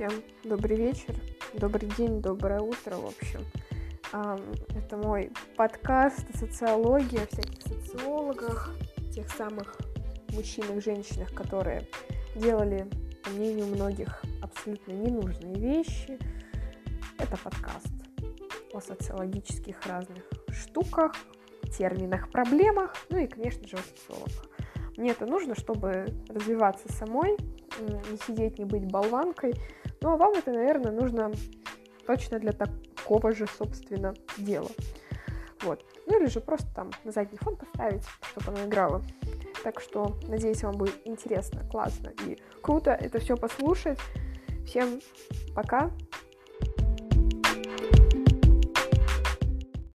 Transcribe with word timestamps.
Всем 0.00 0.22
добрый 0.44 0.78
вечер, 0.78 1.14
добрый 1.52 1.86
день, 1.90 2.22
доброе 2.22 2.62
утро, 2.62 2.96
в 2.96 3.04
общем. 3.04 3.44
Это 4.74 4.96
мой 4.96 5.30
подкаст 5.58 6.24
о 6.32 6.38
социологии, 6.38 7.22
о 7.22 7.26
всяких 7.26 7.60
социологах, 7.60 8.74
тех 9.14 9.28
самых 9.28 9.76
мужчинах, 10.30 10.82
женщинах, 10.82 11.34
которые 11.34 11.86
делали, 12.34 12.88
по 13.22 13.28
мнению 13.28 13.66
многих, 13.66 14.22
абсолютно 14.40 14.92
ненужные 14.92 15.56
вещи. 15.56 16.18
Это 17.18 17.36
подкаст 17.36 17.92
о 18.72 18.80
социологических 18.80 19.86
разных 19.86 20.24
штуках, 20.48 21.12
терминах, 21.76 22.30
проблемах, 22.30 22.94
ну 23.10 23.18
и, 23.18 23.26
конечно 23.26 23.68
же, 23.68 23.76
о 23.76 23.82
социологах. 23.82 24.46
Мне 24.96 25.10
это 25.10 25.26
нужно, 25.26 25.54
чтобы 25.54 26.06
развиваться 26.30 26.90
самой, 26.90 27.36
не 27.78 28.16
сидеть, 28.26 28.58
не 28.58 28.64
быть 28.64 28.90
болванкой. 28.90 29.54
Ну, 30.00 30.12
а 30.12 30.16
вам 30.16 30.32
это, 30.32 30.50
наверное, 30.52 30.92
нужно 30.92 31.32
точно 32.06 32.38
для 32.38 32.52
такого 32.52 33.32
же, 33.32 33.46
собственно, 33.46 34.14
дела. 34.38 34.70
Вот. 35.62 35.84
Ну 36.06 36.18
или 36.18 36.26
же 36.26 36.40
просто 36.40 36.66
там 36.74 36.90
на 37.04 37.12
задний 37.12 37.38
фон 37.38 37.56
поставить, 37.56 38.04
чтобы 38.30 38.56
оно 38.56 38.66
играло. 38.66 39.02
Так 39.62 39.80
что, 39.80 40.16
надеюсь, 40.26 40.62
вам 40.62 40.76
будет 40.76 40.96
интересно, 41.04 41.62
классно 41.70 42.12
и 42.26 42.38
круто 42.62 42.92
это 42.92 43.18
все 43.18 43.36
послушать. 43.36 43.98
Всем 44.66 45.00
пока, 45.54 45.90